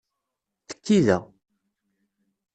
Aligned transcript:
Tekki 0.67 0.97
da! 1.07 1.19